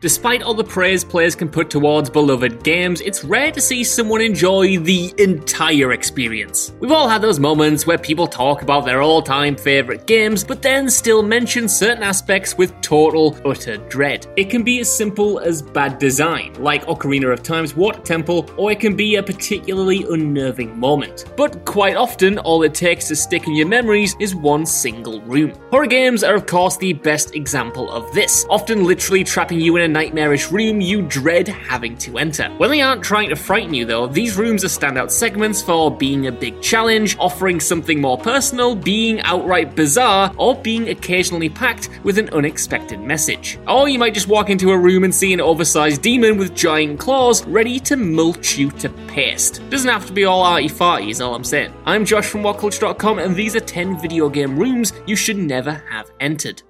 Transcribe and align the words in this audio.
Despite 0.00 0.44
all 0.44 0.54
the 0.54 0.62
praise 0.62 1.02
players 1.02 1.34
can 1.34 1.48
put 1.48 1.70
towards 1.70 2.08
beloved 2.08 2.62
games, 2.62 3.00
it's 3.00 3.24
rare 3.24 3.50
to 3.50 3.60
see 3.60 3.82
someone 3.82 4.20
enjoy 4.20 4.78
the 4.78 5.12
entire 5.18 5.90
experience. 5.90 6.72
We've 6.78 6.92
all 6.92 7.08
had 7.08 7.20
those 7.20 7.40
moments 7.40 7.84
where 7.84 7.98
people 7.98 8.28
talk 8.28 8.62
about 8.62 8.84
their 8.84 9.02
all 9.02 9.20
time 9.20 9.56
favourite 9.56 10.06
games, 10.06 10.44
but 10.44 10.62
then 10.62 10.88
still 10.88 11.24
mention 11.24 11.68
certain 11.68 12.04
aspects 12.04 12.56
with 12.56 12.80
total, 12.80 13.36
utter 13.44 13.78
dread. 13.88 14.28
It 14.36 14.50
can 14.50 14.62
be 14.62 14.78
as 14.78 14.96
simple 14.96 15.40
as 15.40 15.62
bad 15.62 15.98
design, 15.98 16.54
like 16.62 16.86
Ocarina 16.86 17.32
of 17.32 17.42
Time's 17.42 17.74
Water 17.74 18.00
Temple, 18.00 18.48
or 18.56 18.70
it 18.70 18.78
can 18.78 18.94
be 18.94 19.16
a 19.16 19.22
particularly 19.24 20.04
unnerving 20.08 20.78
moment. 20.78 21.24
But 21.36 21.64
quite 21.64 21.96
often, 21.96 22.38
all 22.38 22.62
it 22.62 22.72
takes 22.72 23.08
to 23.08 23.16
stick 23.16 23.48
in 23.48 23.56
your 23.56 23.66
memories 23.66 24.14
is 24.20 24.32
one 24.32 24.64
single 24.64 25.20
room. 25.22 25.54
Horror 25.72 25.88
games 25.88 26.22
are, 26.22 26.36
of 26.36 26.46
course, 26.46 26.76
the 26.76 26.92
best 26.92 27.34
example 27.34 27.90
of 27.90 28.14
this, 28.14 28.46
often 28.48 28.84
literally 28.84 29.24
trapping 29.24 29.60
you 29.60 29.74
in 29.74 29.87
a 29.88 29.90
nightmarish 29.90 30.52
room 30.52 30.82
you 30.82 31.00
dread 31.00 31.48
having 31.48 31.96
to 31.96 32.18
enter. 32.18 32.48
When 32.58 32.70
they 32.70 32.82
aren't 32.82 33.02
trying 33.02 33.30
to 33.30 33.36
frighten 33.36 33.72
you, 33.72 33.86
though, 33.86 34.06
these 34.06 34.36
rooms 34.36 34.64
are 34.64 34.68
standout 34.68 35.10
segments 35.10 35.62
for 35.62 35.90
being 35.90 36.26
a 36.26 36.32
big 36.32 36.60
challenge, 36.60 37.16
offering 37.18 37.58
something 37.58 37.98
more 38.00 38.18
personal, 38.18 38.74
being 38.74 39.20
outright 39.22 39.74
bizarre, 39.74 40.32
or 40.36 40.54
being 40.56 40.90
occasionally 40.90 41.48
packed 41.48 41.88
with 42.04 42.18
an 42.18 42.28
unexpected 42.30 43.00
message. 43.00 43.58
Or 43.66 43.88
you 43.88 43.98
might 43.98 44.14
just 44.14 44.28
walk 44.28 44.50
into 44.50 44.72
a 44.72 44.78
room 44.78 45.04
and 45.04 45.14
see 45.14 45.32
an 45.32 45.40
oversized 45.40 46.02
demon 46.02 46.36
with 46.36 46.54
giant 46.54 47.00
claws 47.00 47.46
ready 47.46 47.80
to 47.80 47.96
mulch 47.96 48.58
you 48.58 48.70
to 48.72 48.90
paste. 49.08 49.62
Doesn't 49.70 49.90
have 49.90 50.06
to 50.06 50.12
be 50.12 50.26
all 50.26 50.42
arty 50.42 50.68
farty, 50.68 51.10
is 51.10 51.22
all 51.22 51.34
I'm 51.34 51.44
saying. 51.44 51.72
I'm 51.86 52.04
Josh 52.04 52.26
from 52.26 52.42
WhatCulture.com, 52.42 53.18
and 53.18 53.34
these 53.34 53.56
are 53.56 53.60
10 53.60 53.98
video 54.00 54.28
game 54.28 54.58
rooms 54.58 54.92
you 55.06 55.16
should 55.16 55.38
never 55.38 55.82
have 55.88 56.10
entered. 56.20 56.62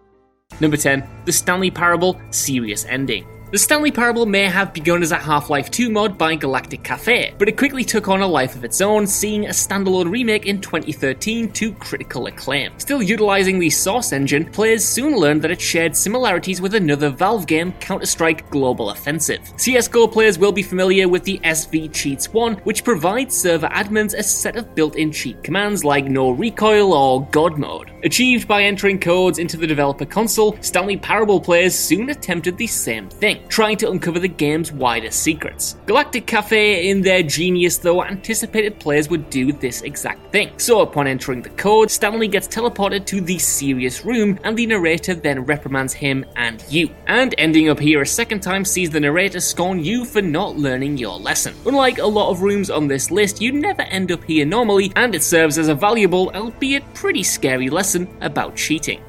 Number 0.61 0.77
10, 0.77 1.09
The 1.25 1.33
Stanley 1.33 1.71
Parable 1.71 2.21
Serious 2.31 2.85
Ending. 2.87 3.27
The 3.51 3.57
Stanley 3.57 3.91
Parable 3.91 4.27
may 4.27 4.43
have 4.43 4.75
begun 4.75 5.03
as 5.03 5.11
a 5.11 5.17
Half 5.17 5.49
Life 5.49 5.71
2 5.71 5.89
mod 5.89 6.19
by 6.19 6.35
Galactic 6.35 6.83
Cafe, 6.83 7.33
but 7.39 7.49
it 7.49 7.57
quickly 7.57 7.83
took 7.83 8.07
on 8.07 8.21
a 8.21 8.27
life 8.27 8.55
of 8.55 8.63
its 8.63 8.83
own, 8.83 9.07
seeing 9.07 9.47
a 9.47 9.49
standalone 9.49 10.11
remake 10.11 10.45
in 10.45 10.61
2013 10.61 11.51
to 11.53 11.73
critical 11.73 12.27
acclaim. 12.27 12.79
Still 12.79 13.03
utilizing 13.03 13.59
the 13.59 13.71
Source 13.71 14.13
engine, 14.13 14.45
players 14.45 14.85
soon 14.85 15.17
learned 15.17 15.41
that 15.41 15.51
it 15.51 15.63
shared 15.63 15.97
similarities 15.97 16.61
with 16.61 16.75
another 16.75 17.09
Valve 17.09 17.47
game, 17.47 17.73
Counter 17.81 18.05
Strike 18.05 18.51
Global 18.51 18.91
Offensive. 18.91 19.41
CSGO 19.57 20.13
players 20.13 20.39
will 20.39 20.53
be 20.53 20.63
familiar 20.63 21.09
with 21.09 21.25
the 21.25 21.39
SV 21.39 21.95
Cheats 21.95 22.31
1, 22.31 22.57
which 22.65 22.85
provides 22.85 23.35
server 23.35 23.69
admins 23.69 24.13
a 24.13 24.23
set 24.23 24.57
of 24.57 24.75
built 24.75 24.97
in 24.97 25.11
cheat 25.11 25.43
commands 25.43 25.87
like 25.87 26.05
No 26.05 26.33
Recoil 26.33 26.93
or 26.93 27.27
God 27.31 27.57
Mode. 27.57 27.91
Achieved 28.05 28.47
by 28.47 28.63
entering 28.63 29.01
codes 29.01 29.39
into 29.39 29.57
the 29.57 29.67
developer 29.67 30.05
console, 30.05 30.57
Stanley 30.61 30.99
Parable 30.99 31.41
players 31.41 31.75
soon 31.75 32.11
attempted 32.11 32.59
the 32.59 32.67
same 32.67 33.09
thing, 33.09 33.38
trying 33.49 33.77
to 33.79 33.91
uncover 33.91 34.19
the 34.19 34.29
game's 34.29 34.73
wider 34.73 35.11
secrets. 35.11 35.77
Galactic 35.87 36.27
Cafe, 36.27 36.89
in 36.89 37.01
their 37.01 37.23
genius 37.23 37.77
though, 37.77 38.05
anticipated 38.05 38.79
players 38.79 39.09
would 39.09 39.31
do 39.31 39.53
this 39.53 39.83
exact 39.83 40.33
thing. 40.33 40.51
So 40.59 40.81
upon 40.81 41.07
entering 41.07 41.43
the 41.43 41.51
code, 41.51 41.91
Stanley 41.91 42.29
gets 42.29 42.49
teleported 42.49 43.07
to 43.07 43.21
the 43.21 43.39
serious 43.39 44.05
room, 44.05 44.39
and 44.45 44.57
the 44.57 44.67
narrator 44.67 45.15
then 45.15 45.45
reprimands 45.45 45.93
him 45.93 46.25
and 46.37 46.65
you. 46.69 46.91
And 47.07 47.35
ending 47.39 47.69
up 47.69 47.79
here 47.79 48.03
a 48.03 48.07
second 48.07 48.41
time 48.41 48.65
sees 48.65 48.91
the 48.91 49.01
narrator 49.01 49.41
scorn 49.41 49.83
you 49.83 50.05
for 50.05 50.23
not 50.23 50.57
learning 50.57 50.97
your 50.99 51.19
lesson. 51.19 51.55
Unlike 51.67 51.99
a 51.99 52.07
lot 52.07 52.31
of 52.31 52.43
rooms 52.43 52.71
on 52.71 52.89
this 52.89 53.11
list, 53.11 53.41
you 53.41 53.53
never 53.53 53.83
end 53.83 54.13
up 54.13 54.25
here 54.25 54.45
normally, 54.45 54.93
and 54.97 55.15
it 55.15 55.23
serves 55.23 55.59
as 55.59 55.69
a 55.69 55.75
valuable, 55.75 56.31
albeit 56.35 56.83
pretty 56.95 57.23
scary 57.23 57.69
lesson 57.69 58.09
about 58.21 58.57
cheating. 58.57 59.03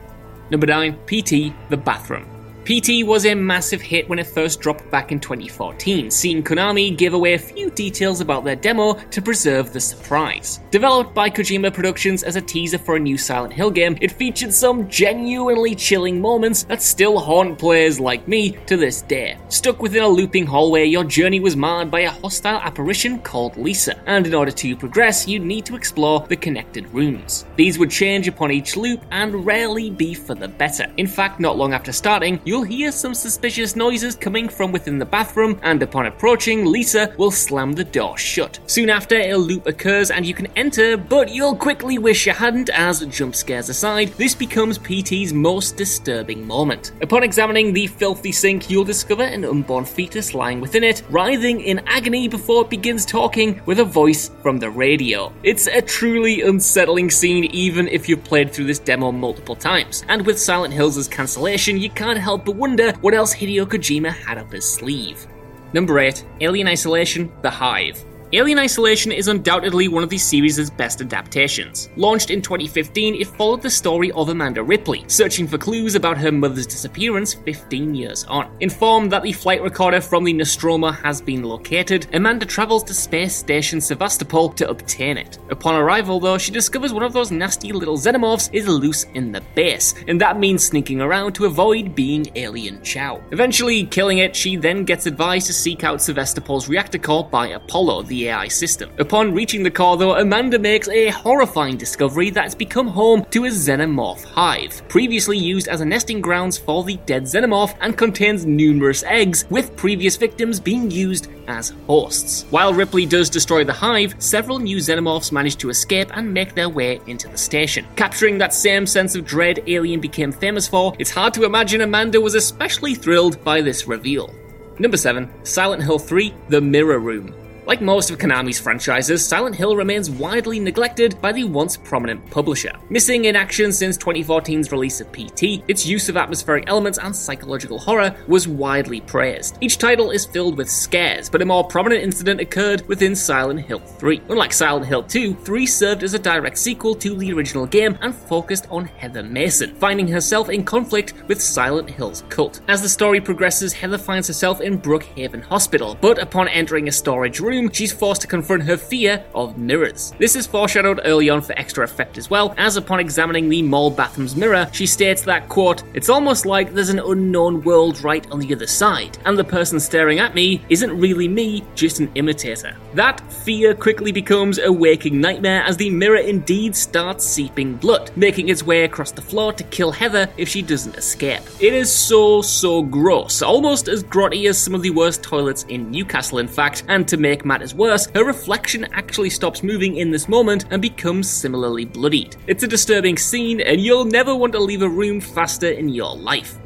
Number 0.50 0.68
9, 0.68 0.94
PT 1.06 1.54
The 1.70 1.78
Bathroom. 1.78 2.39
PT 2.70 3.04
was 3.04 3.26
a 3.26 3.34
massive 3.34 3.82
hit 3.82 4.08
when 4.08 4.20
it 4.20 4.28
first 4.28 4.60
dropped 4.60 4.92
back 4.92 5.12
in 5.12 5.20
2014, 5.20 6.12
seeing 6.12 6.44
Konami 6.44 6.96
give 6.96 7.16
away 7.16 7.34
a 7.34 7.40
few 7.40 7.72
details 7.72 8.22
about 8.22 8.44
their 8.44 8.56
demo 8.56 8.94
to 8.94 9.24
preserve 9.24 9.74
the 9.74 9.80
surprise. 9.80 10.60
Developed 10.70 11.16
by 11.16 11.32
Kojima 11.32 11.74
Productions 11.74 12.22
as 12.22 12.36
a 12.36 12.42
teaser 12.42 12.78
for 12.78 12.96
a 12.96 13.00
new 13.00 13.18
Silent 13.18 13.54
Hill 13.54 13.72
game, 13.72 13.98
it 14.02 14.12
featured 14.12 14.54
some 14.54 14.88
genuinely 14.88 15.74
chilling 15.74 16.22
moments 16.22 16.62
that 16.66 16.84
still 16.84 17.18
haunt 17.18 17.58
players 17.58 18.00
like 18.00 18.28
me 18.28 18.52
to 18.68 18.78
this 18.78 19.02
day. 19.02 19.40
Stuck 19.48 19.82
within 19.82 20.04
a 20.04 20.08
looping 20.08 20.46
hallway, 20.46 20.86
your 20.86 21.04
journey 21.04 21.40
was 21.40 21.56
marred 21.56 21.90
by 21.90 22.02
a 22.02 22.12
hostile 22.12 22.60
apparition 22.60 23.18
called 23.18 23.58
Lisa, 23.58 24.00
and 24.06 24.28
in 24.28 24.36
order 24.36 24.52
to 24.52 24.76
progress, 24.76 25.28
you'd 25.28 25.42
need 25.42 25.66
to 25.66 25.76
explore 25.76 26.20
the 26.30 26.38
connected 26.38 26.88
rooms. 26.94 27.46
These 27.56 27.80
would 27.80 27.90
change 27.90 28.28
upon 28.28 28.52
each 28.52 28.78
loop 28.78 29.02
and 29.10 29.44
rarely 29.44 29.90
be 29.90 30.14
for 30.14 30.36
the 30.36 30.48
better. 30.48 30.86
In 30.98 31.08
fact, 31.08 31.40
not 31.40 31.58
long 31.58 31.74
after 31.74 31.92
starting, 31.92 32.40
you'll 32.46 32.59
hear 32.64 32.92
some 32.92 33.14
suspicious 33.14 33.76
noises 33.76 34.16
coming 34.16 34.50
from 34.50 34.72
within 34.72 35.00
the 35.00 35.06
bathroom, 35.06 35.60
and 35.64 35.82
upon 35.82 36.06
approaching, 36.06 36.66
Lisa 36.66 37.14
will 37.18 37.32
slam 37.32 37.74
the 37.74 37.84
door 37.84 38.18
shut. 38.18 38.60
Soon 38.68 38.90
after, 38.90 39.16
a 39.16 39.36
loop 39.36 39.68
occurs 39.68 40.12
and 40.12 40.26
you 40.26 40.34
can 40.34 40.48
enter, 40.56 40.98
but 40.98 41.30
you'll 41.30 41.56
quickly 41.56 41.98
wish 41.98 42.26
you 42.26 42.34
hadn't, 42.34 42.70
as 42.70 43.06
jump 43.08 43.36
scares 43.36 43.70
aside, 43.70 44.10
this 44.18 44.36
becomes 44.36 44.78
PT's 44.78 45.34
most 45.34 45.78
disturbing 45.78 46.46
moment. 46.46 46.92
Upon 47.02 47.24
examining 47.24 47.74
the 47.74 47.88
filthy 47.88 48.32
sink, 48.32 48.70
you'll 48.70 48.84
discover 48.84 49.24
an 49.24 49.46
unborn 49.46 49.86
fetus 49.86 50.34
lying 50.34 50.62
within 50.62 50.84
it, 50.84 51.04
writhing 51.10 51.62
in 51.62 51.80
agony 51.88 52.28
before 52.28 52.64
it 52.64 52.70
begins 52.70 53.06
talking 53.06 53.62
with 53.66 53.80
a 53.80 53.86
voice 53.86 54.32
from 54.42 54.60
the 54.60 54.70
radio. 54.70 55.32
It's 55.44 55.68
a 55.68 55.82
truly 55.82 56.42
unsettling 56.42 57.10
scene, 57.10 57.46
even 57.46 57.88
if 57.88 58.08
you've 58.08 58.24
played 58.24 58.52
through 58.52 58.66
this 58.66 58.80
demo 58.80 59.12
multiple 59.12 59.56
times. 59.56 60.04
And 60.08 60.26
with 60.26 60.40
Silent 60.40 60.74
Hills' 60.74 61.08
cancellation, 61.08 61.78
you 61.78 61.90
can't 61.90 62.20
help 62.20 62.39
but 62.46 62.56
wonder 62.56 62.92
what 63.02 63.14
else 63.14 63.34
Hideo 63.34 63.66
Kojima 63.66 64.10
had 64.10 64.38
up 64.38 64.52
his 64.52 64.66
sleeve. 64.66 65.28
Number 65.74 66.00
8 66.00 66.26
Alien 66.42 66.68
Isolation 66.68 67.32
The 67.42 67.50
Hive. 67.50 68.04
Alien 68.32 68.60
Isolation 68.60 69.12
is 69.12 69.28
undoubtedly 69.28 69.88
one 69.88 70.04
of 70.04 70.10
the 70.12 70.18
series' 70.20 70.70
best 70.70 71.02
adaptations. 71.02 71.90
Launched 71.96 72.30
in 72.30 72.44
2015, 72.44 73.16
it 73.16 73.26
followed 73.26 73.64
the 73.64 73.72
story 73.72 74.12
of 74.12 74.30
Amanda 74.30 74.62
Ripley, 74.62 75.04
searching 75.08 75.48
for 75.48 75.58
clues 75.58 75.96
about 75.96 76.16
her 76.20 76.32
mother's 76.32 76.68
disappearance 76.68 77.34
15 77.34 77.96
years 77.96 78.26
on. 78.26 78.56
Informed 78.60 79.12
that 79.12 79.24
the 79.24 79.32
flight 79.32 79.64
recorder 79.64 80.00
from 80.00 80.24
the 80.24 80.34
Nostromo 80.34 80.92
has 80.92 81.22
been 81.22 81.42
located, 81.42 82.06
Amanda 82.14 82.46
travels 82.46 82.84
to 82.84 82.94
Space 82.94 83.36
Station 83.36 83.82
Sevastopol 83.82 84.50
to 84.50 84.70
obtain 84.70 85.18
it. 85.18 85.40
Upon 85.50 85.74
arrival, 85.74 86.20
though, 86.20 86.38
she 86.38 86.52
discovers 86.52 86.94
one 86.94 87.02
of 87.02 87.14
those 87.14 87.32
nasty 87.32 87.72
little 87.72 87.98
xenomorphs 87.98 88.54
is 88.54 88.68
loose 88.68 89.06
in 89.16 89.32
the 89.32 89.42
base, 89.56 89.96
and 90.08 90.22
that 90.22 90.38
means 90.40 90.64
sneaking 90.64 91.02
around 91.02 91.34
to 91.34 91.46
avoid 91.46 91.96
being 91.96 92.28
alien 92.36 92.80
chow. 92.84 93.24
Eventually 93.32 93.86
killing 93.86 94.20
it, 94.20 94.36
she 94.36 94.56
then 94.56 94.86
gets 94.86 95.08
advised 95.08 95.48
to 95.48 95.54
seek 95.54 95.84
out 95.84 96.00
Sevastopol's 96.00 96.70
reactor 96.70 97.00
core 97.00 97.28
by 97.28 97.48
Apollo, 97.48 98.04
the 98.04 98.19
AI 98.28 98.48
system. 98.48 98.90
Upon 99.00 99.34
reaching 99.34 99.64
the 99.64 99.72
core, 99.72 99.98
though, 99.98 100.16
Amanda 100.16 100.60
makes 100.60 100.88
a 100.90 101.10
horrifying 101.10 101.78
discovery 101.78 102.30
that's 102.30 102.54
become 102.54 102.88
home 102.88 103.26
to 103.32 103.46
a 103.46 103.50
xenomorph 103.50 104.24
hive, 104.26 104.82
previously 104.90 105.38
used 105.38 105.68
as 105.68 105.82
a 105.82 105.86
nesting 105.86 106.20
grounds 106.20 106.58
for 106.58 106.84
the 106.84 106.98
dead 107.06 107.24
xenomorph 107.24 107.76
and 107.82 107.98
contains 107.98 108.46
numerous 108.46 109.04
eggs, 109.04 109.46
with 109.50 109.76
previous 109.76 110.18
victims 110.18 110.60
being 110.60 110.92
used 110.92 111.28
as 111.48 111.74
hosts. 111.88 112.46
While 112.52 112.74
Ripley 112.74 113.06
does 113.06 113.30
destroy 113.30 113.64
the 113.64 113.74
hive, 113.74 114.16
several 114.20 114.60
new 114.60 114.78
xenomorphs 114.78 115.32
manage 115.32 115.58
to 115.58 115.70
escape 115.70 116.10
and 116.16 116.34
make 116.34 116.54
their 116.54 116.70
way 116.70 117.00
into 117.08 117.28
the 117.28 117.38
station. 117.38 117.86
Capturing 117.96 118.38
that 118.38 118.54
same 118.54 118.86
sense 118.86 119.16
of 119.16 119.26
dread 119.26 119.64
Alien 119.68 120.00
became 120.00 120.32
famous 120.32 120.68
for, 120.68 120.94
it's 121.00 121.12
hard 121.12 121.34
to 121.34 121.46
imagine 121.46 121.82
Amanda 121.82 122.22
was 122.22 122.36
especially 122.36 122.96
thrilled 122.96 123.44
by 123.44 123.62
this 123.62 123.88
reveal. 123.88 124.34
Number 124.80 124.98
7, 124.98 125.30
Silent 125.44 125.84
Hill 125.84 126.00
3 126.00 126.34
The 126.48 126.62
Mirror 126.62 127.00
Room. 127.00 127.39
Like 127.70 127.82
most 127.82 128.10
of 128.10 128.18
Konami's 128.18 128.60
franchises, 128.60 129.24
Silent 129.24 129.56
Hill 129.56 129.76
remains 129.76 130.10
widely 130.10 130.60
neglected 130.60 131.22
by 131.22 131.32
the 131.32 131.44
once 131.44 131.78
prominent 131.78 132.28
publisher. 132.32 132.72
Missing 132.90 133.26
in 133.26 133.36
action 133.36 133.72
since 133.72 133.96
2014's 133.96 134.72
release 134.72 135.00
of 135.00 135.12
PT, 135.12 135.64
its 135.68 135.86
use 135.86 136.10
of 136.10 136.18
atmospheric 136.18 136.64
elements 136.66 136.98
and 136.98 137.16
psychological 137.16 137.78
horror 137.78 138.16
was 138.28 138.48
widely 138.48 139.02
praised. 139.02 139.60
Each 139.62 139.78
title 139.78 140.10
is 140.10 140.26
filled 140.26 140.58
with 140.58 140.68
scares, 140.68 141.30
but 141.30 141.44
a 141.44 141.46
more 141.46 141.64
prominent 141.64 142.02
incident 142.02 142.42
occurred 142.42 142.88
within 142.88 143.16
Silent 143.16 143.62
Hill 143.62 143.82
3. 143.82 144.20
Unlike 144.30 144.54
Silent 144.54 144.88
Hill 144.88 145.04
2, 145.04 145.36
3 145.36 145.66
served 145.68 146.02
as 146.02 146.16
a 146.16 146.20
direct 146.20 146.58
sequel 146.58 146.96
to 146.96 147.16
the 147.16 147.32
original 147.34 147.68
game 147.68 148.00
and 148.02 148.16
focused 148.16 148.66
on 148.72 148.86
Heather 148.86 149.22
Mason, 149.22 149.76
finding 149.76 150.08
herself 150.08 150.50
in 150.50 150.64
conflict 150.64 151.14
with 151.28 151.40
Silent 151.40 151.92
Hill's 151.92 152.24
cult. 152.30 152.62
As 152.68 152.82
the 152.82 152.90
story 152.90 153.22
progresses, 153.22 153.74
Heather 153.74 154.00
finds 154.00 154.28
herself 154.28 154.60
in 154.60 154.82
Brookhaven 154.82 155.44
Hospital, 155.44 155.96
but 156.02 156.18
upon 156.18 156.48
entering 156.48 156.88
a 156.88 156.92
storage 156.92 157.40
room, 157.40 157.59
she's 157.68 157.92
forced 157.92 158.22
to 158.22 158.28
confront 158.28 158.64
her 158.64 158.78
fear 158.78 159.26
of 159.36 159.58
mirrors. 159.58 160.14
This 160.20 160.38
is 160.38 160.48
foreshadowed 160.48 161.02
early 161.04 161.30
on 161.30 161.42
for 161.42 161.58
extra 161.60 161.84
effect 161.84 162.18
as 162.18 162.30
well, 162.30 162.54
as 162.58 162.78
upon 162.78 163.00
examining 163.00 163.50
the 163.50 163.62
mall 163.62 163.92
bathroom's 163.92 164.36
mirror, 164.36 164.70
she 164.72 164.86
states 164.86 165.24
that, 165.24 165.50
quote, 165.50 165.84
It's 165.94 166.10
almost 166.10 166.46
like 166.46 166.74
there's 166.74 166.90
an 166.90 167.00
unknown 167.00 167.64
world 167.64 168.02
right 168.04 168.30
on 168.32 168.40
the 168.40 168.54
other 168.54 168.68
side, 168.68 169.18
and 169.26 169.38
the 169.38 169.44
person 169.44 169.80
staring 169.80 170.20
at 170.20 170.36
me 170.36 170.62
isn't 170.70 170.98
really 170.98 171.28
me, 171.28 171.66
just 171.76 172.00
an 172.00 172.12
imitator. 172.16 172.78
That 172.94 173.20
fear 173.32 173.74
quickly 173.74 174.12
becomes 174.12 174.60
a 174.60 174.72
waking 174.72 175.20
nightmare 175.20 175.64
as 175.64 175.78
the 175.78 175.90
mirror 175.90 176.18
indeed 176.18 176.76
starts 176.76 177.26
seeping 177.26 177.76
blood, 177.76 178.12
making 178.16 178.50
its 178.50 178.64
way 178.64 178.84
across 178.84 179.12
the 179.12 179.22
floor 179.22 179.54
to 179.54 179.64
kill 179.66 179.92
Heather 179.92 180.30
if 180.38 180.48
she 180.48 180.62
doesn't 180.62 180.96
escape. 180.96 181.42
It 181.60 181.74
is 181.74 181.92
so, 181.92 182.42
so 182.42 182.82
gross, 182.82 183.42
almost 183.42 183.88
as 183.88 184.04
grotty 184.04 184.48
as 184.48 184.62
some 184.62 184.76
of 184.76 184.82
the 184.82 184.90
worst 184.90 185.24
toilets 185.24 185.64
in 185.64 185.92
Newcastle, 185.92 186.40
in 186.40 186.48
fact, 186.48 186.84
and 186.88 187.08
to 187.08 187.18
make 187.18 187.46
matters 187.50 187.76
worse, 187.76 188.08
her 188.16 188.24
reflection 188.24 188.86
actually 188.94 189.30
stops 189.30 189.64
moving 189.64 189.98
in 189.98 190.12
this 190.12 190.30
moment 190.30 190.64
and 190.70 190.82
becomes 190.82 191.30
similarly 191.30 191.84
bloodied. 191.84 192.38
It's 192.48 192.64
a 192.64 192.68
disturbing 192.68 193.18
scene, 193.18 193.60
and 193.60 193.82
you'll 193.82 194.06
never 194.06 194.34
want 194.34 194.54
to 194.54 194.60
leave 194.60 194.84
a 194.84 194.88
room 194.88 195.20
faster 195.20 195.70
in 195.70 195.90
your 195.90 196.16
life. 196.16 196.58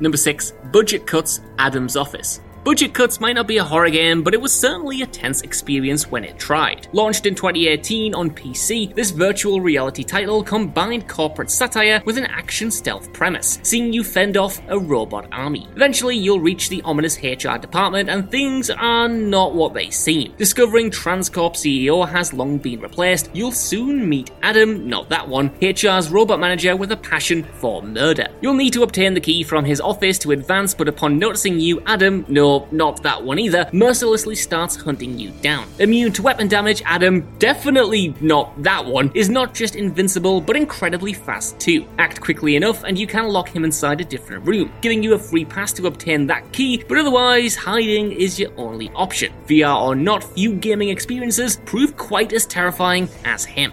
Number 0.00 0.16
6. 0.16 0.54
Budget 0.72 1.06
Cuts 1.06 1.40
Adam's 1.58 1.94
Office. 1.94 2.40
Budget 2.62 2.92
Cuts 2.92 3.20
might 3.20 3.32
not 3.32 3.46
be 3.46 3.56
a 3.56 3.64
horror 3.64 3.88
game, 3.88 4.22
but 4.22 4.34
it 4.34 4.40
was 4.40 4.52
certainly 4.52 5.00
a 5.00 5.06
tense 5.06 5.40
experience 5.40 6.10
when 6.10 6.24
it 6.24 6.38
tried. 6.38 6.88
Launched 6.92 7.24
in 7.24 7.34
2018 7.34 8.14
on 8.14 8.28
PC, 8.28 8.94
this 8.94 9.12
virtual 9.12 9.62
reality 9.62 10.04
title 10.04 10.44
combined 10.44 11.08
corporate 11.08 11.50
satire 11.50 12.02
with 12.04 12.18
an 12.18 12.26
action 12.26 12.70
stealth 12.70 13.10
premise, 13.14 13.58
seeing 13.62 13.94
you 13.94 14.04
fend 14.04 14.36
off 14.36 14.60
a 14.68 14.78
robot 14.78 15.26
army. 15.32 15.66
Eventually, 15.74 16.14
you'll 16.14 16.38
reach 16.38 16.68
the 16.68 16.82
ominous 16.82 17.16
HR 17.22 17.56
department, 17.56 18.10
and 18.10 18.30
things 18.30 18.68
are 18.68 19.08
not 19.08 19.54
what 19.54 19.72
they 19.72 19.88
seem. 19.88 20.34
Discovering 20.36 20.90
Transcorp 20.90 21.54
CEO 21.54 22.06
has 22.06 22.34
long 22.34 22.58
been 22.58 22.80
replaced, 22.80 23.30
you'll 23.32 23.52
soon 23.52 24.06
meet 24.06 24.32
Adam, 24.42 24.86
not 24.86 25.08
that 25.08 25.26
one, 25.26 25.50
HR's 25.62 26.10
robot 26.10 26.38
manager 26.38 26.76
with 26.76 26.92
a 26.92 26.96
passion 26.98 27.42
for 27.54 27.82
murder. 27.82 28.28
You'll 28.42 28.52
need 28.52 28.74
to 28.74 28.82
obtain 28.82 29.14
the 29.14 29.20
key 29.20 29.44
from 29.44 29.64
his 29.64 29.80
office 29.80 30.18
to 30.18 30.32
advance, 30.32 30.74
but 30.74 30.88
upon 30.88 31.18
noticing 31.18 31.58
you, 31.58 31.80
Adam, 31.86 32.26
no 32.28 32.49
not 32.70 33.02
that 33.02 33.22
one 33.22 33.38
either, 33.38 33.68
mercilessly 33.72 34.34
starts 34.34 34.76
hunting 34.76 35.18
you 35.18 35.30
down. 35.42 35.66
Immune 35.78 36.12
to 36.12 36.22
weapon 36.22 36.48
damage, 36.48 36.82
Adam, 36.84 37.26
definitely 37.38 38.14
not 38.20 38.62
that 38.62 38.84
one, 38.84 39.10
is 39.14 39.28
not 39.28 39.54
just 39.54 39.76
invincible, 39.76 40.40
but 40.40 40.56
incredibly 40.56 41.12
fast 41.12 41.58
too. 41.58 41.86
Act 41.98 42.20
quickly 42.20 42.56
enough, 42.56 42.84
and 42.84 42.98
you 42.98 43.06
can 43.06 43.28
lock 43.28 43.48
him 43.48 43.64
inside 43.64 44.00
a 44.00 44.04
different 44.04 44.46
room, 44.46 44.72
giving 44.80 45.02
you 45.02 45.14
a 45.14 45.18
free 45.18 45.44
pass 45.44 45.72
to 45.74 45.86
obtain 45.86 46.26
that 46.26 46.50
key, 46.52 46.82
but 46.88 46.98
otherwise, 46.98 47.54
hiding 47.54 48.12
is 48.12 48.38
your 48.38 48.50
only 48.56 48.90
option. 48.94 49.32
VR 49.46 49.80
or 49.82 49.94
not, 49.94 50.24
few 50.24 50.54
gaming 50.54 50.88
experiences 50.88 51.56
prove 51.64 51.96
quite 51.96 52.32
as 52.32 52.46
terrifying 52.46 53.08
as 53.24 53.44
him. 53.44 53.72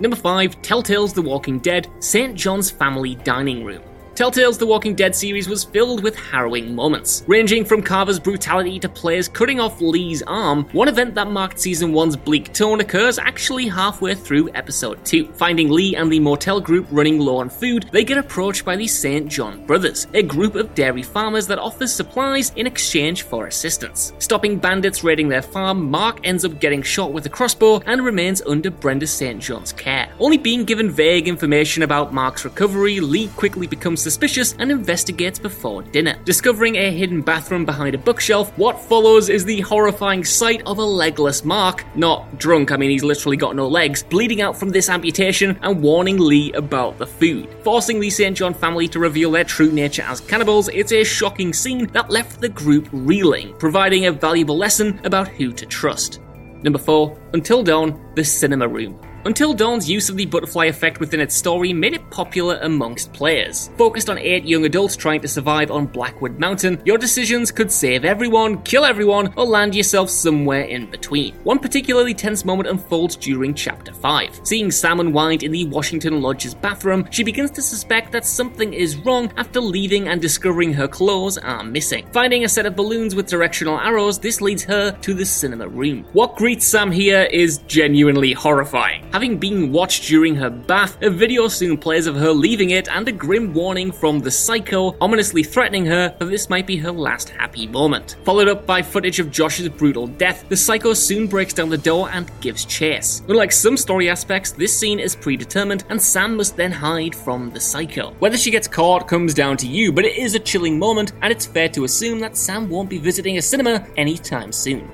Number 0.00 0.16
5 0.16 0.62
Telltale's 0.62 1.12
The 1.12 1.22
Walking 1.22 1.58
Dead 1.58 1.88
St. 1.98 2.34
John's 2.34 2.70
Family 2.70 3.14
Dining 3.16 3.64
Room. 3.64 3.82
Telltale's 4.20 4.58
The 4.58 4.66
Walking 4.66 4.94
Dead 4.94 5.16
series 5.16 5.48
was 5.48 5.64
filled 5.64 6.02
with 6.02 6.14
harrowing 6.14 6.74
moments, 6.74 7.24
ranging 7.26 7.64
from 7.64 7.82
Carver's 7.82 8.20
brutality 8.20 8.78
to 8.80 8.86
players 8.86 9.30
cutting 9.30 9.60
off 9.60 9.80
Lee's 9.80 10.20
arm. 10.24 10.68
One 10.72 10.88
event 10.88 11.14
that 11.14 11.30
marked 11.30 11.58
season 11.58 11.94
1's 11.94 12.16
bleak 12.16 12.52
tone 12.52 12.80
occurs 12.80 13.18
actually 13.18 13.66
halfway 13.66 14.14
through 14.14 14.50
episode 14.52 15.02
2. 15.06 15.32
Finding 15.32 15.70
Lee 15.70 15.96
and 15.96 16.12
the 16.12 16.20
motel 16.20 16.60
group 16.60 16.86
running 16.90 17.18
low 17.18 17.38
on 17.38 17.48
food, 17.48 17.88
they 17.92 18.04
get 18.04 18.18
approached 18.18 18.62
by 18.62 18.76
the 18.76 18.86
St. 18.86 19.26
John 19.26 19.64
brothers, 19.64 20.06
a 20.12 20.22
group 20.22 20.54
of 20.54 20.74
dairy 20.74 21.02
farmers 21.02 21.46
that 21.46 21.58
offers 21.58 21.90
supplies 21.90 22.52
in 22.56 22.66
exchange 22.66 23.22
for 23.22 23.46
assistance. 23.46 24.12
Stopping 24.18 24.58
bandits 24.58 25.02
raiding 25.02 25.30
their 25.30 25.40
farm, 25.40 25.90
Mark 25.90 26.20
ends 26.24 26.44
up 26.44 26.60
getting 26.60 26.82
shot 26.82 27.14
with 27.14 27.24
a 27.24 27.30
crossbow 27.30 27.80
and 27.86 28.04
remains 28.04 28.42
under 28.42 28.70
Brenda 28.70 29.06
St. 29.06 29.40
John's 29.40 29.72
care. 29.72 30.12
Only 30.18 30.36
being 30.36 30.66
given 30.66 30.90
vague 30.90 31.26
information 31.26 31.84
about 31.84 32.12
Mark's 32.12 32.44
recovery, 32.44 33.00
Lee 33.00 33.28
quickly 33.28 33.66
becomes 33.66 34.09
suspicious 34.10 34.56
and 34.58 34.72
investigates 34.72 35.38
before 35.38 35.82
dinner. 35.82 36.18
Discovering 36.24 36.74
a 36.74 36.90
hidden 36.90 37.22
bathroom 37.22 37.64
behind 37.64 37.94
a 37.94 37.98
bookshelf, 37.98 38.50
what 38.58 38.80
follows 38.80 39.28
is 39.28 39.44
the 39.44 39.60
horrifying 39.60 40.24
sight 40.24 40.62
of 40.66 40.78
a 40.78 40.84
legless 40.84 41.44
Mark, 41.44 41.84
not 41.96 42.36
drunk, 42.36 42.72
I 42.72 42.76
mean, 42.76 42.90
he's 42.90 43.04
literally 43.04 43.36
got 43.36 43.54
no 43.54 43.68
legs, 43.68 44.02
bleeding 44.02 44.40
out 44.40 44.58
from 44.58 44.70
this 44.70 44.88
amputation 44.88 45.56
and 45.62 45.80
warning 45.80 46.18
Lee 46.18 46.52
about 46.54 46.98
the 46.98 47.06
food. 47.06 47.48
Forcing 47.62 48.00
the 48.00 48.10
St. 48.10 48.36
John 48.36 48.52
family 48.52 48.88
to 48.88 48.98
reveal 48.98 49.30
their 49.30 49.44
true 49.44 49.70
nature 49.70 50.02
as 50.02 50.20
cannibals, 50.20 50.68
it's 50.70 50.92
a 50.92 51.04
shocking 51.04 51.52
scene 51.52 51.86
that 51.92 52.10
left 52.10 52.40
the 52.40 52.48
group 52.48 52.88
reeling, 52.90 53.54
providing 53.58 54.06
a 54.06 54.12
valuable 54.12 54.58
lesson 54.58 55.00
about 55.04 55.28
who 55.28 55.52
to 55.52 55.66
trust. 55.66 56.20
Number 56.64 56.80
4. 56.80 57.16
Until 57.32 57.62
Dawn, 57.62 58.12
The 58.16 58.24
Cinema 58.24 58.66
Room. 58.66 59.00
Until 59.26 59.52
Dawn's 59.52 59.88
use 59.88 60.08
of 60.08 60.16
the 60.16 60.24
butterfly 60.24 60.64
effect 60.66 60.98
within 60.98 61.20
its 61.20 61.34
story 61.34 61.74
made 61.74 61.92
it 61.92 62.08
popular 62.10 62.58
amongst 62.62 63.12
players. 63.12 63.68
Focused 63.76 64.08
on 64.08 64.16
eight 64.16 64.46
young 64.46 64.64
adults 64.64 64.96
trying 64.96 65.20
to 65.20 65.28
survive 65.28 65.70
on 65.70 65.84
Blackwood 65.84 66.38
Mountain, 66.38 66.80
your 66.86 66.96
decisions 66.96 67.52
could 67.52 67.70
save 67.70 68.06
everyone, 68.06 68.62
kill 68.62 68.82
everyone, 68.82 69.30
or 69.36 69.44
land 69.44 69.74
yourself 69.74 70.08
somewhere 70.08 70.62
in 70.62 70.86
between. 70.90 71.34
One 71.44 71.58
particularly 71.58 72.14
tense 72.14 72.46
moment 72.46 72.70
unfolds 72.70 73.14
during 73.14 73.52
Chapter 73.52 73.92
5. 73.92 74.40
Seeing 74.42 74.70
Sam 74.70 75.00
unwind 75.00 75.42
in 75.42 75.52
the 75.52 75.66
Washington 75.66 76.22
Lodge's 76.22 76.54
bathroom, 76.54 77.06
she 77.10 77.22
begins 77.22 77.50
to 77.50 77.62
suspect 77.62 78.12
that 78.12 78.24
something 78.24 78.72
is 78.72 78.96
wrong 78.96 79.30
after 79.36 79.60
leaving 79.60 80.08
and 80.08 80.22
discovering 80.22 80.72
her 80.72 80.88
clothes 80.88 81.36
are 81.36 81.62
missing. 81.62 82.06
Finding 82.12 82.44
a 82.44 82.48
set 82.48 82.64
of 82.64 82.74
balloons 82.74 83.14
with 83.14 83.28
directional 83.28 83.78
arrows, 83.78 84.18
this 84.18 84.40
leads 84.40 84.64
her 84.64 84.92
to 84.92 85.12
the 85.12 85.26
cinema 85.26 85.68
room. 85.68 86.06
What 86.14 86.36
greets 86.36 86.66
Sam 86.66 86.90
here 86.90 87.24
is 87.24 87.58
genuinely 87.66 88.32
horrifying. 88.32 89.09
Having 89.12 89.38
been 89.38 89.72
watched 89.72 90.04
during 90.04 90.36
her 90.36 90.48
bath, 90.48 90.96
a 91.02 91.10
video 91.10 91.48
soon 91.48 91.76
plays 91.76 92.06
of 92.06 92.14
her 92.14 92.30
leaving 92.30 92.70
it 92.70 92.88
and 92.88 93.08
a 93.08 93.12
grim 93.12 93.52
warning 93.52 93.90
from 93.90 94.20
the 94.20 94.30
psycho, 94.30 94.96
ominously 95.00 95.42
threatening 95.42 95.84
her 95.86 96.14
that 96.20 96.26
this 96.26 96.48
might 96.48 96.64
be 96.64 96.76
her 96.76 96.92
last 96.92 97.30
happy 97.30 97.66
moment. 97.66 98.18
Followed 98.22 98.46
up 98.46 98.66
by 98.66 98.82
footage 98.82 99.18
of 99.18 99.32
Josh's 99.32 99.68
brutal 99.68 100.06
death, 100.06 100.48
the 100.48 100.56
psycho 100.56 100.94
soon 100.94 101.26
breaks 101.26 101.52
down 101.52 101.70
the 101.70 101.76
door 101.76 102.08
and 102.12 102.30
gives 102.40 102.64
chase. 102.64 103.24
Unlike 103.28 103.50
some 103.50 103.76
story 103.76 104.08
aspects, 104.08 104.52
this 104.52 104.78
scene 104.78 105.00
is 105.00 105.16
predetermined 105.16 105.82
and 105.88 106.00
Sam 106.00 106.36
must 106.36 106.56
then 106.56 106.70
hide 106.70 107.16
from 107.16 107.50
the 107.50 107.58
psycho. 107.58 108.12
Whether 108.20 108.38
she 108.38 108.52
gets 108.52 108.68
caught 108.68 109.08
comes 109.08 109.34
down 109.34 109.56
to 109.56 109.66
you, 109.66 109.90
but 109.90 110.04
it 110.04 110.18
is 110.18 110.36
a 110.36 110.38
chilling 110.38 110.78
moment 110.78 111.14
and 111.20 111.32
it's 111.32 111.46
fair 111.46 111.68
to 111.70 111.82
assume 111.82 112.20
that 112.20 112.36
Sam 112.36 112.70
won't 112.70 112.88
be 112.88 112.98
visiting 112.98 113.38
a 113.38 113.42
cinema 113.42 113.84
anytime 113.96 114.52
soon. 114.52 114.88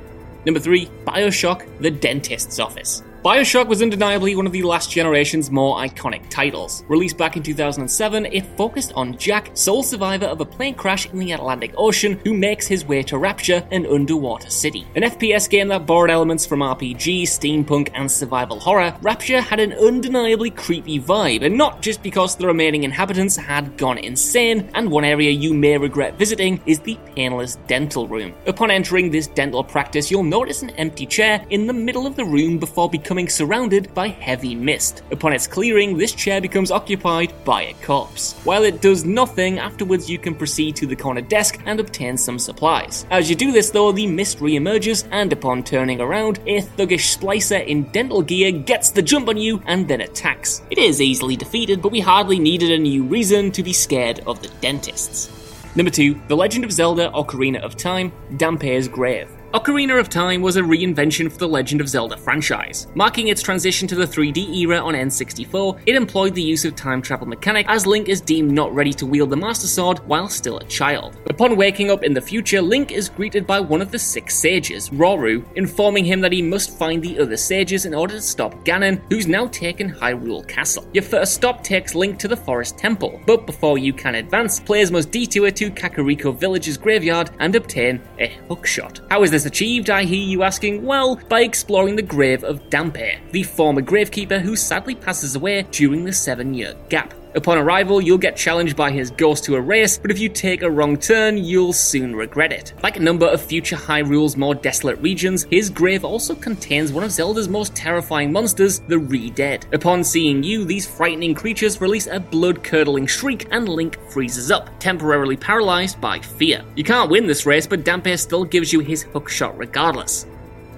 Number 0.47 0.61
3, 0.61 0.87
Bioshock 1.05 1.67
The 1.81 1.91
Dentist's 1.91 2.61
Office. 2.61 3.03
Bioshock 3.27 3.67
was 3.67 3.83
undeniably 3.83 4.37
one 4.37 4.47
of 4.47 4.53
the 4.53 4.63
last 4.63 4.89
generation's 4.89 5.51
more 5.51 5.79
iconic 5.79 6.29
titles. 6.31 6.85
Released 6.87 7.19
back 7.19 7.37
in 7.37 7.43
2007, 7.43 8.27
it 8.27 8.47
focused 8.57 8.93
on 8.95 9.19
Jack, 9.19 9.51
sole 9.55 9.83
survivor 9.83 10.27
of 10.27 10.41
a 10.41 10.45
plane 10.45 10.77
crash 10.77 11.11
in 11.11 11.19
the 11.19 11.33
Atlantic 11.33 11.75
Ocean, 11.77 12.21
who 12.23 12.33
makes 12.33 12.69
his 12.69 12.85
way 12.85 13.03
to 13.03 13.19
Rapture, 13.19 13.67
an 13.73 13.85
underwater 13.87 14.49
city. 14.49 14.87
An 14.95 15.03
FPS 15.03 15.51
game 15.51 15.67
that 15.67 15.87
borrowed 15.87 16.13
elements 16.13 16.47
from 16.47 16.61
RPG, 16.61 17.23
steampunk, 17.23 17.91
and 17.95 18.09
survival 18.09 18.61
horror, 18.61 18.97
Rapture 19.03 19.41
had 19.41 19.59
an 19.59 19.73
undeniably 19.73 20.51
creepy 20.51 21.01
vibe, 21.01 21.45
and 21.45 21.59
not 21.59 21.83
just 21.83 22.05
because 22.05 22.37
the 22.37 22.47
remaining 22.47 22.85
inhabitants 22.85 23.35
had 23.35 23.77
gone 23.77 23.99
insane, 23.99 24.71
and 24.75 24.89
one 24.89 25.05
area 25.05 25.33
you 25.33 25.53
may 25.53 25.77
regret 25.77 26.17
visiting 26.17 26.61
is 26.65 26.79
the 26.79 26.97
painless 27.17 27.57
dental 27.67 28.07
room. 28.07 28.33
Upon 28.47 28.71
entering 28.71 29.11
this 29.11 29.27
dental 29.27 29.65
practice, 29.65 30.13
you'll 30.13 30.23
notice 30.23 30.63
an 30.63 30.71
empty 30.71 31.07
chair 31.07 31.45
in 31.51 31.67
the 31.67 31.73
middle 31.73 32.07
of 32.07 32.15
the 32.15 32.25
room 32.25 32.59
before 32.59 32.89
becoming 32.89 33.16
becoming 33.17 33.31
surrounded 33.31 33.95
by 33.95 34.09
heavy 34.09 34.55
mist. 34.55 35.03
Upon 35.11 35.33
its 35.33 35.47
clearing, 35.47 35.97
this 35.97 36.13
chair 36.13 36.39
becomes 36.39 36.71
occupied 36.71 37.33
by 37.47 37.63
a 37.63 37.73
corpse. 37.83 38.35
While 38.45 38.65
it 38.65 38.83
does 38.83 39.07
nothing, 39.07 39.59
afterwards 39.59 40.11
you 40.11 40.19
can 40.19 40.35
proceed 40.35 40.77
to 40.77 40.87
the 40.87 40.97
corner 40.97 41.23
desk 41.23 41.59
and 41.65 41.81
obtain 41.81 42.19
some 42.19 42.39
supplies. 42.39 43.07
As 43.11 43.31
you 43.31 43.35
do 43.35 43.53
this 43.53 43.71
though, 43.71 43.91
the 43.91 44.07
mist 44.07 44.43
re-emerges, 44.43 45.07
and 45.13 45.33
upon 45.33 45.63
turning 45.63 45.99
around, 46.03 46.41
a 46.47 46.61
thuggish 46.61 47.17
splicer 47.17 47.67
in 47.67 47.85
dental 47.85 48.21
gear 48.21 48.53
gets 48.53 48.91
the 48.91 49.01
jump 49.01 49.31
on 49.31 49.39
you 49.39 49.63
and 49.65 49.89
then 49.89 50.03
attacks. 50.03 50.61
It 50.71 50.77
is 50.77 51.01
easily 51.01 51.37
defeated, 51.37 51.81
but 51.81 51.93
we 51.93 52.01
hardly 52.01 52.39
needed 52.39 52.71
a 52.71 52.79
new 52.79 53.03
reason 53.03 53.51
to 53.53 53.63
be 53.63 53.73
scared 53.73 54.21
of 54.27 54.43
the 54.43 54.49
dentists. 54.61 55.31
Number 55.75 55.91
2, 55.91 56.21
The 56.29 56.37
Legend 56.37 56.67
of 56.67 56.73
Zelda 56.73 57.11
Ocarina 57.15 57.63
of 57.63 57.79
Time, 57.79 58.13
Dampé's 58.33 58.89
Grave. 58.89 59.31
Ocarina 59.55 59.99
of 59.99 60.09
Time 60.09 60.43
was 60.43 60.57
a 60.57 60.61
reinvention 60.61 61.31
for 61.31 61.39
the 61.39 61.49
Legend 61.49 61.81
of 61.81 61.89
Zelda 61.89 62.17
franchise. 62.17 62.89
Marking 62.97 63.29
its 63.29 63.41
transition 63.41 63.87
to 63.87 63.95
the 63.95 64.05
3D 64.05 64.55
era 64.57 64.79
on 64.79 64.95
N64, 64.95 65.83
it 65.87 65.95
employed 65.95 66.35
the 66.35 66.43
use 66.43 66.65
of 66.65 66.75
time 66.75 67.01
travel 67.01 67.29
mechanic 67.29 67.65
as 67.69 67.87
Link 67.87 68.09
is 68.09 68.21
deemed 68.21 68.51
not 68.51 68.75
ready 68.75 68.93
to 68.95 69.07
wield 69.07 69.31
the 69.31 69.37
Master 69.37 69.69
Sword 69.69 70.01
while 70.01 70.29
still 70.29 70.59
a 70.59 70.65
child. 70.65 71.17
Upon 71.31 71.57
waking 71.57 71.91
up 71.91 72.03
in 72.03 72.13
the 72.13 72.21
future, 72.21 72.61
Link 72.61 72.91
is 72.91 73.09
greeted 73.09 73.47
by 73.47 73.61
one 73.61 73.81
of 73.81 73.93
the 73.93 73.99
six 73.99 74.37
sages, 74.37 74.91
Rauru, 74.91 75.45
informing 75.55 76.05
him 76.05 76.21
that 76.23 76.33
he 76.33 76.43
must 76.43 76.77
find 76.77 77.01
the 77.01 77.19
other 77.19 77.37
sages 77.37 77.87
in 77.87 77.95
order 77.95 78.15
to 78.15 78.23
stop 78.23 78.53
Ganon, 78.65 79.01
who's 79.09 79.29
now 79.29 79.47
taken 79.47 79.89
Hyrule 79.93 80.47
Castle. 80.47 80.89
Your 80.93 81.05
first 81.05 81.35
stop 81.35 81.63
takes 81.63 81.95
Link 81.95 82.19
to 82.19 82.29
the 82.29 82.37
Forest 82.37 82.79
Temple, 82.79 83.21
but 83.27 83.47
before 83.47 83.79
you 83.79 83.93
can 83.93 84.17
advance, 84.17 84.59
players 84.59 84.91
must 84.91 85.13
detour 85.13 85.53
to 85.53 85.71
Kakariko 85.71 86.37
Village's 86.37 86.77
graveyard 86.77 87.31
and 87.39 87.55
obtain 87.55 88.03
a 88.19 88.29
hookshot. 88.49 89.09
How 89.09 89.23
is 89.23 89.36
this 89.37 89.45
achieved, 89.45 89.91
I 89.91 90.05
hear 90.05 90.27
you 90.27 90.45
asking? 90.45 90.83
Well, 90.83 91.17
by 91.29 91.43
exploring 91.43 91.97
the 91.97 92.01
grave 92.01 92.43
of 92.43 92.59
Dampé, 92.71 93.19
the 93.33 93.43
former 93.43 93.83
gravekeeper 93.83 94.41
who 94.41 94.57
sadly 94.57 94.95
passes 94.95 95.37
away 95.37 95.67
during 95.71 96.07
the 96.07 96.13
seven 96.15 96.55
year 96.55 96.75
gap. 96.89 97.13
Upon 97.37 97.59
arrival, 97.59 98.01
you'll 98.01 98.17
get 98.17 98.35
challenged 98.35 98.77
by 98.77 98.91
his 98.91 99.11
ghost 99.11 99.45
to 99.45 99.57
a 99.57 99.61
race, 99.61 99.99
but 99.99 100.11
if 100.11 100.19
you 100.19 100.31
take 100.31 100.63
a 100.63 100.71
wrong 100.71 100.97
turn, 100.97 101.37
you'll 101.37 101.75
soon 101.75 102.17
regret 102.17 102.51
it. 102.51 102.73
Like 102.83 102.97
a 102.97 103.03
number 103.03 103.27
of 103.27 103.43
future 103.43 103.77
Hyrule's 103.77 104.39
more 104.39 104.55
desolate 104.55 104.99
regions, 105.03 105.45
his 105.51 105.69
grave 105.69 106.03
also 106.03 106.35
contains 106.35 106.93
one 106.93 107.05
of 107.05 107.13
Zelda's 107.13 107.47
most 107.47 107.77
terrifying 107.77 108.33
monsters, 108.33 108.81
the 108.89 108.99
Re-Dead. 108.99 109.67
Upon 109.75 110.03
seeing 110.03 110.43
you, 110.43 110.65
these 110.65 110.87
frightening 110.87 111.35
creatures 111.35 111.79
release 111.79 112.07
a 112.07 112.19
blood-curdling 112.19 113.07
shriek 113.07 113.49
and 113.51 113.69
Link 113.69 113.99
freezes 114.09 114.51
up, 114.51 114.71
temporarily 114.81 115.37
paralyzed 115.37 116.01
by 116.01 116.19
fear. 116.19 116.65
You 116.75 116.85
can't 116.85 117.11
win 117.11 117.27
this 117.27 117.45
race, 117.45 117.67
but 117.67 117.85
Dampé 117.85 118.19
still 118.19 118.45
gives 118.45 118.73
you 118.73 118.81
his 118.81 119.05
hookshot 119.05 119.59
regardless. 119.59 120.25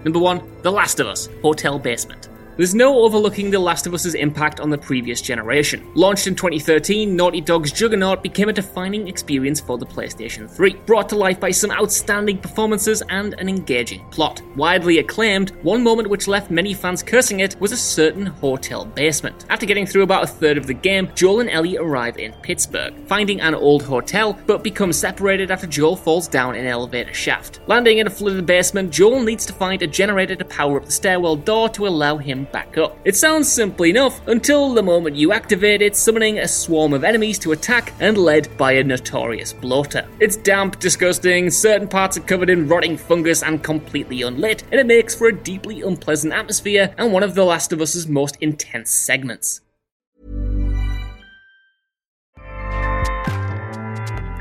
Number 0.02 0.18
1, 0.18 0.42
The 0.62 0.72
Last 0.72 0.98
of 0.98 1.06
Us, 1.06 1.28
Hotel 1.40 1.78
Basement. 1.78 2.28
There's 2.58 2.74
no 2.74 3.04
overlooking 3.04 3.52
The 3.52 3.58
Last 3.60 3.86
of 3.86 3.94
Us's 3.94 4.16
impact 4.16 4.58
on 4.58 4.68
the 4.68 4.76
previous 4.76 5.22
generation. 5.22 5.88
Launched 5.94 6.26
in 6.26 6.34
2013, 6.34 7.14
Naughty 7.14 7.40
Dog's 7.40 7.70
Juggernaut 7.70 8.20
became 8.20 8.48
a 8.48 8.52
defining 8.52 9.06
experience 9.06 9.60
for 9.60 9.78
the 9.78 9.86
PlayStation 9.86 10.50
3, 10.50 10.74
brought 10.84 11.08
to 11.10 11.16
life 11.16 11.38
by 11.38 11.52
some 11.52 11.70
outstanding 11.70 12.36
performances 12.36 13.00
and 13.10 13.34
an 13.34 13.48
engaging 13.48 14.04
plot. 14.10 14.42
Widely 14.56 14.98
acclaimed, 14.98 15.50
one 15.62 15.84
moment 15.84 16.10
which 16.10 16.26
left 16.26 16.50
many 16.50 16.74
fans 16.74 17.00
cursing 17.00 17.38
it 17.38 17.54
was 17.60 17.70
a 17.70 17.76
certain 17.76 18.26
hotel 18.26 18.84
basement. 18.84 19.46
After 19.50 19.64
getting 19.64 19.86
through 19.86 20.02
about 20.02 20.24
a 20.24 20.26
third 20.26 20.58
of 20.58 20.66
the 20.66 20.74
game, 20.74 21.12
Joel 21.14 21.38
and 21.38 21.50
Ellie 21.50 21.76
arrive 21.76 22.18
in 22.18 22.32
Pittsburgh, 22.42 22.92
finding 23.06 23.40
an 23.40 23.54
old 23.54 23.84
hotel, 23.84 24.36
but 24.48 24.64
become 24.64 24.92
separated 24.92 25.52
after 25.52 25.68
Joel 25.68 25.94
falls 25.94 26.26
down 26.26 26.56
an 26.56 26.66
elevator 26.66 27.14
shaft. 27.14 27.60
Landing 27.68 27.98
in 27.98 28.08
a 28.08 28.10
flooded 28.10 28.46
basement, 28.46 28.90
Joel 28.90 29.22
needs 29.22 29.46
to 29.46 29.52
find 29.52 29.80
a 29.80 29.86
generator 29.86 30.34
to 30.34 30.44
power 30.44 30.78
up 30.80 30.86
the 30.86 30.90
stairwell 30.90 31.36
door 31.36 31.68
to 31.68 31.86
allow 31.86 32.16
him 32.16 32.47
back 32.52 32.78
up. 32.78 32.96
It 33.04 33.16
sounds 33.16 33.50
simple 33.50 33.86
enough 33.86 34.20
until 34.26 34.74
the 34.74 34.82
moment 34.82 35.16
you 35.16 35.32
activate 35.32 35.82
it, 35.82 35.96
summoning 35.96 36.38
a 36.38 36.48
swarm 36.48 36.92
of 36.92 37.04
enemies 37.04 37.38
to 37.40 37.52
attack 37.52 37.92
and 38.00 38.16
led 38.16 38.56
by 38.56 38.72
a 38.72 38.84
notorious 38.84 39.52
bloater. 39.52 40.06
It's 40.20 40.36
damp, 40.36 40.78
disgusting, 40.78 41.50
certain 41.50 41.88
parts 41.88 42.16
are 42.16 42.22
covered 42.22 42.50
in 42.50 42.68
rotting 42.68 42.96
fungus 42.96 43.42
and 43.42 43.62
completely 43.62 44.22
unlit, 44.22 44.64
and 44.70 44.80
it 44.80 44.86
makes 44.86 45.14
for 45.14 45.28
a 45.28 45.34
deeply 45.34 45.82
unpleasant 45.82 46.32
atmosphere 46.32 46.94
and 46.98 47.12
one 47.12 47.22
of 47.22 47.34
The 47.34 47.44
Last 47.44 47.72
of 47.72 47.80
Us's 47.80 48.08
most 48.08 48.36
intense 48.40 48.90
segments. 48.90 49.60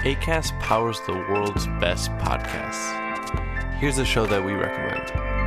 ACAST 0.07 0.57
powers 0.61 1.01
the 1.01 1.11
world's 1.11 1.67
best 1.81 2.11
podcasts. 2.11 2.93
Here's 3.79 3.97
a 3.97 4.05
show 4.05 4.25
that 4.25 4.43
we 4.43 4.53
recommend. 4.53 5.46